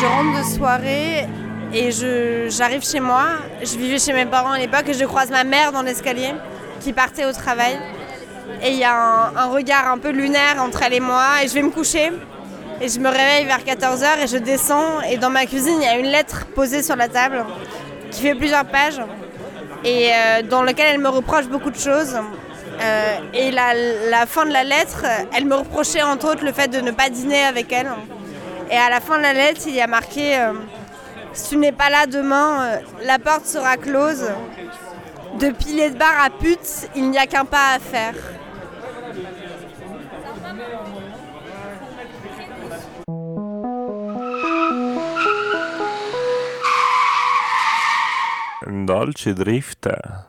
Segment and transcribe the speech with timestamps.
[0.00, 1.26] Je rentre de soirée
[1.72, 1.90] et
[2.50, 3.24] j'arrive chez moi.
[3.62, 6.32] Je vivais chez mes parents à l'époque et je croise ma mère dans l'escalier
[6.80, 7.78] qui partait au travail.
[8.62, 11.54] Et il y a un, regard un peu lunaire entre elle et moi et je
[11.54, 12.12] vais me coucher.
[12.80, 15.88] Et je me réveille vers 14h et je descends et dans ma cuisine il y
[15.88, 17.44] a une lettre posée sur la table
[18.10, 19.00] qui fait plusieurs pages
[19.84, 22.16] et euh, dans laquelle elle me reproche beaucoup de choses.
[22.80, 26.80] Euh, et la, fin de la lettre, elle me reprochait entre autres le fait de
[26.80, 27.90] ne pas dîner avec elle.
[28.70, 30.54] Et à la fin de la lettre, il y a marqué euh,
[31.34, 34.24] Si tu n'es pas là demain, la porte sera close.
[35.38, 38.14] De pilier de à pute, il n'y a qu'un pas à faire.
[48.66, 50.26] Dolci Drifter.